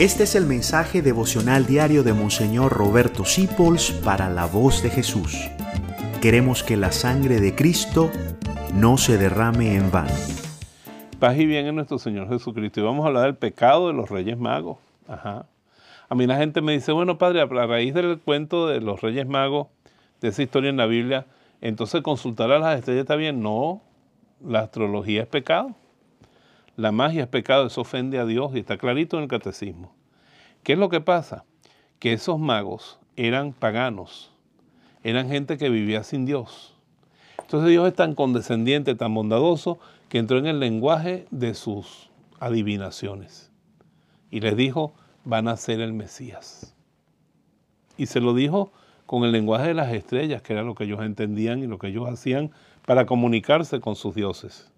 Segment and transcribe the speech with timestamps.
[0.00, 5.50] Este es el mensaje devocional diario de Monseñor Roberto Sipols para la voz de Jesús.
[6.22, 8.10] Queremos que la sangre de Cristo
[8.72, 10.14] no se derrame en vano.
[11.18, 12.80] Paz y bien en nuestro Señor Jesucristo.
[12.80, 14.78] Y vamos a hablar del pecado de los Reyes Magos.
[15.06, 15.44] Ajá.
[16.08, 19.26] A mí la gente me dice, bueno, padre, a raíz del cuento de los Reyes
[19.26, 19.66] Magos,
[20.22, 21.26] de esa historia en la Biblia,
[21.60, 23.42] entonces consultar a las estrellas está bien.
[23.42, 23.82] No,
[24.42, 25.74] la astrología es pecado.
[26.80, 29.92] La magia es pecado, eso ofende a Dios y está clarito en el catecismo.
[30.62, 31.44] ¿Qué es lo que pasa?
[31.98, 34.32] Que esos magos eran paganos,
[35.04, 36.74] eran gente que vivía sin Dios.
[37.38, 42.08] Entonces Dios es tan condescendiente, tan bondadoso, que entró en el lenguaje de sus
[42.38, 43.52] adivinaciones.
[44.30, 44.94] Y les dijo,
[45.26, 46.74] van a ser el Mesías.
[47.98, 48.72] Y se lo dijo
[49.04, 51.88] con el lenguaje de las estrellas, que era lo que ellos entendían y lo que
[51.88, 52.52] ellos hacían
[52.86, 54.72] para comunicarse con sus dioses.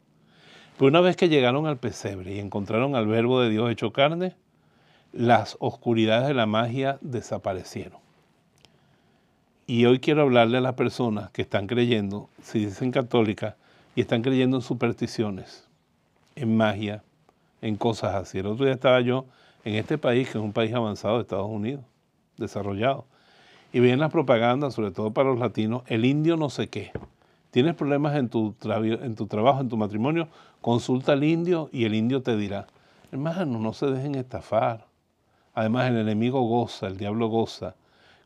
[0.83, 4.35] Pero una vez que llegaron al pesebre y encontraron al verbo de Dios hecho carne,
[5.13, 8.01] las oscuridades de la magia desaparecieron.
[9.69, 13.55] Y hoy quiero hablarle a las personas que están creyendo, si dicen católicas,
[13.95, 15.69] y están creyendo en supersticiones,
[16.35, 17.05] en magia,
[17.61, 18.41] en cosas así.
[18.41, 19.27] El otro día estaba yo
[19.65, 21.85] en este país, que es un país avanzado de Estados Unidos,
[22.39, 23.05] desarrollado,
[23.73, 26.91] y veían las propagandas, sobre todo para los latinos, el indio no sé qué.
[27.53, 30.29] Tienes problemas en tu, trabajo, en tu matrimonio,
[30.63, 32.67] consulta al indio y el indio te dirá,
[33.13, 34.87] hermano, no se dejen estafar.
[35.53, 37.75] Además, el enemigo goza, el diablo goza.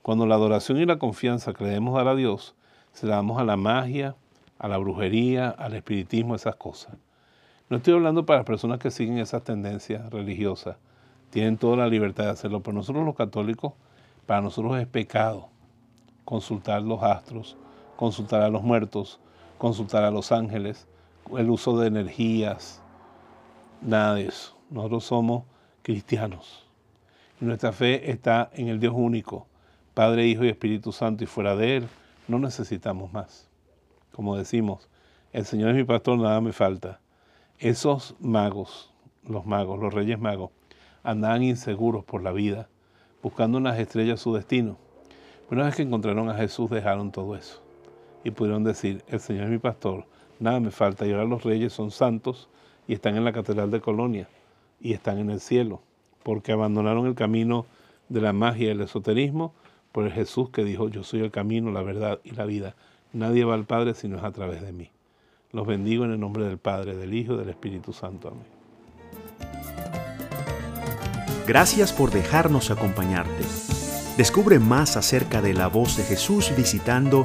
[0.02, 2.54] Cuando la adoración y la confianza que dar a Dios,
[2.92, 4.14] se la damos a la magia,
[4.60, 6.94] a la brujería, al espiritismo, esas cosas.
[7.68, 10.76] No estoy hablando para las personas que siguen esas tendencias religiosas.
[11.30, 13.72] Tienen toda la libertad de hacerlo, pero nosotros los católicos,
[14.24, 15.48] para nosotros es pecado
[16.24, 17.56] consultar los astros,
[17.96, 19.18] consultar a los muertos,
[19.58, 20.86] consultar a los ángeles,
[21.36, 22.82] el uso de energías,
[23.80, 24.56] nada de eso.
[24.70, 25.44] Nosotros somos
[25.82, 26.66] cristianos.
[27.40, 29.46] Nuestra fe está en el Dios único,
[29.94, 31.88] Padre, Hijo y Espíritu Santo, y fuera de Él
[32.28, 33.48] no necesitamos más.
[34.12, 34.88] Como decimos,
[35.32, 37.00] el Señor es mi pastor, nada me falta.
[37.58, 38.92] Esos magos,
[39.26, 40.50] los magos, los reyes magos,
[41.02, 42.68] andaban inseguros por la vida,
[43.22, 44.78] buscando unas estrellas su destino.
[45.48, 47.65] Pero una vez que encontraron a Jesús, dejaron todo eso
[48.26, 50.04] y pudieron decir, el Señor es mi pastor,
[50.40, 51.06] nada me falta.
[51.06, 52.48] Y ahora los reyes son santos
[52.88, 54.28] y están en la Catedral de Colonia
[54.80, 55.80] y están en el cielo,
[56.24, 57.66] porque abandonaron el camino
[58.08, 59.54] de la magia y el esoterismo
[59.92, 62.74] por el Jesús que dijo, yo soy el camino, la verdad y la vida.
[63.12, 64.90] Nadie va al Padre si no es a través de mí.
[65.52, 68.28] Los bendigo en el nombre del Padre, del Hijo y del Espíritu Santo.
[68.28, 68.42] Amén.
[71.46, 73.44] Gracias por dejarnos acompañarte.
[74.16, 77.24] Descubre más acerca de la voz de Jesús visitando